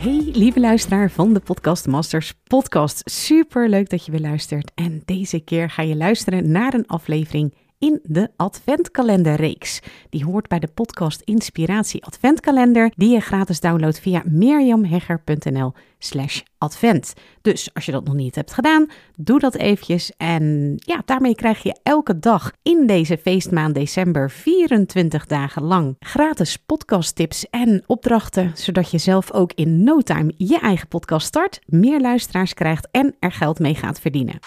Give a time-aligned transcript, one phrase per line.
[0.00, 3.10] Hey, lieve luisteraar van de Podcast Masters podcast.
[3.10, 4.72] Super leuk dat je weer luistert.
[4.74, 9.80] En deze keer ga je luisteren naar een aflevering in de Adventkalenderreeks.
[10.08, 17.12] Die hoort bij de podcast Inspiratie Adventkalender, die je gratis downloadt via mirjamhegger.nl slash advent.
[17.42, 20.12] Dus als je dat nog niet hebt gedaan, doe dat eventjes.
[20.16, 26.56] En ja, daarmee krijg je elke dag in deze feestmaand december 24 dagen lang gratis
[26.56, 32.00] podcasttips en opdrachten, zodat je zelf ook in no time je eigen podcast start, meer
[32.00, 34.38] luisteraars krijgt en er geld mee gaat verdienen.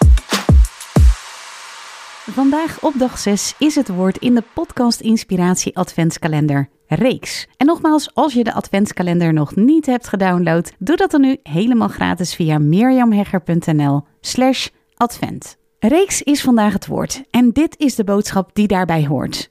[2.30, 7.48] Vandaag op dag 6 is het woord in de podcast Inspiratie Adventskalender reeks.
[7.58, 11.88] En nogmaals, als je de adventskalender nog niet hebt gedownload, doe dat dan nu helemaal
[11.88, 15.58] gratis via mirjamhegger.nl slash advent.
[15.80, 19.50] Reeks is vandaag het woord en dit is de boodschap die daarbij hoort.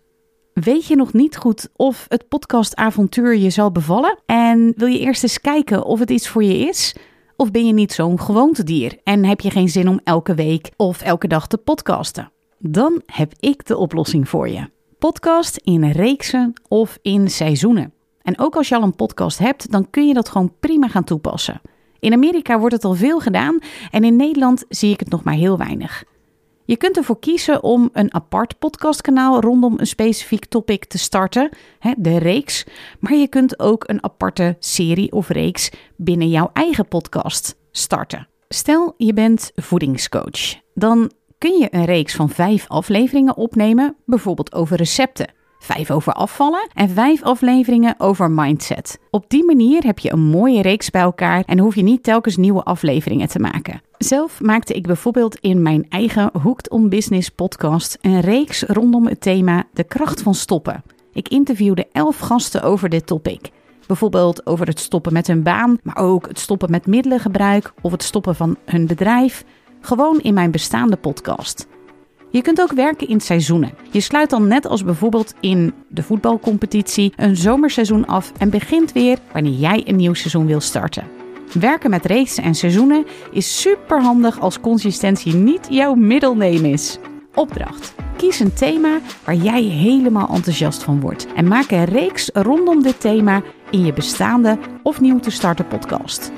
[0.55, 4.19] Weet je nog niet goed of het podcastavontuur je zal bevallen?
[4.27, 6.95] En wil je eerst eens kijken of het iets voor je is?
[7.37, 11.03] Of ben je niet zo'n gewoontedier en heb je geen zin om elke week of
[11.03, 12.33] elke dag te podcasten?
[12.65, 14.71] Dan heb ik de oplossing voor je.
[14.99, 17.93] Podcast in reeksen of in seizoenen.
[18.23, 21.05] En ook als je al een podcast hebt, dan kun je dat gewoon prima gaan
[21.05, 21.61] toepassen.
[21.99, 23.59] In Amerika wordt het al veel gedaan
[23.91, 26.05] en in Nederland zie ik het nog maar heel weinig.
[26.65, 31.49] Je kunt ervoor kiezen om een apart podcastkanaal rondom een specifiek topic te starten,
[31.97, 32.67] de reeks.
[33.01, 38.29] Maar je kunt ook een aparte serie of reeks binnen jouw eigen podcast starten.
[38.49, 40.61] Stel je bent voedingscoach.
[40.75, 41.11] Dan
[41.43, 45.33] kun je een reeks van vijf afleveringen opnemen, bijvoorbeeld over recepten.
[45.59, 48.99] Vijf over afvallen en vijf afleveringen over mindset.
[49.11, 52.37] Op die manier heb je een mooie reeks bij elkaar en hoef je niet telkens
[52.37, 53.83] nieuwe afleveringen te maken.
[53.99, 59.21] Zelf maakte ik bijvoorbeeld in mijn eigen Hooked on Business podcast een reeks rondom het
[59.21, 60.83] thema de kracht van stoppen.
[61.13, 63.51] Ik interviewde elf gasten over dit topic.
[63.87, 68.03] Bijvoorbeeld over het stoppen met hun baan, maar ook het stoppen met middelengebruik of het
[68.03, 69.45] stoppen van hun bedrijf,
[69.83, 71.67] gewoon in mijn bestaande podcast.
[72.31, 73.75] Je kunt ook werken in seizoenen.
[73.91, 79.19] Je sluit dan net als bijvoorbeeld in de voetbalcompetitie een zomerseizoen af en begint weer
[79.33, 81.05] wanneer jij een nieuw seizoen wil starten.
[81.53, 86.99] Werken met reeksen en seizoenen is super handig als consistentie niet jouw middelneem is.
[87.35, 87.95] Opdracht.
[88.17, 93.01] Kies een thema waar jij helemaal enthousiast van wordt en maak een reeks rondom dit
[93.01, 96.33] thema in je bestaande of nieuw te starten podcast.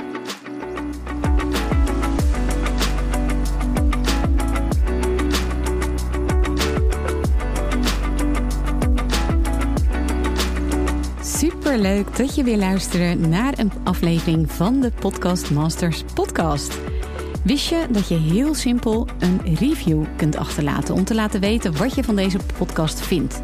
[11.78, 16.78] Leuk dat je weer luistert naar een aflevering van de Podcast Masters podcast.
[17.42, 21.94] Wist je dat je heel simpel een review kunt achterlaten om te laten weten wat
[21.94, 23.42] je van deze podcast vindt?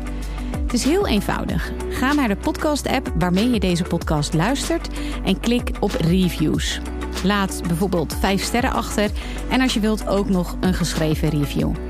[0.62, 1.72] Het is heel eenvoudig.
[1.88, 4.88] Ga naar de podcast-app waarmee je deze podcast luistert
[5.24, 6.80] en klik op reviews.
[7.24, 9.10] Laat bijvoorbeeld 5 sterren achter
[9.50, 11.89] en als je wilt ook nog een geschreven review.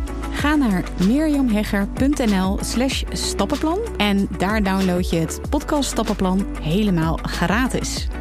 [0.31, 8.07] Ga naar mirjamhegger.nl slash stappenplan en daar download je het podcast stappenplan helemaal gratis.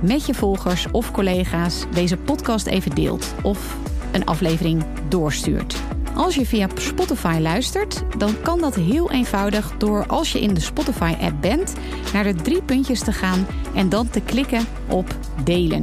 [0.00, 3.76] met je volgers of collega's deze podcast even deelt of
[4.12, 5.76] een aflevering doorstuurt.
[6.14, 10.60] Als je via Spotify luistert, dan kan dat heel eenvoudig door als je in de
[10.60, 11.74] Spotify-app bent,
[12.12, 15.14] naar de drie puntjes te gaan en dan te klikken op
[15.44, 15.82] delen.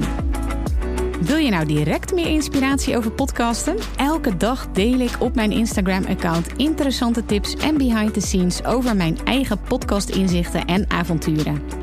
[1.22, 3.78] Wil je nou direct meer inspiratie over podcasten?
[3.96, 9.18] Elke dag deel ik op mijn Instagram-account interessante tips en behind the scenes over mijn
[9.24, 11.83] eigen podcast-inzichten en avonturen.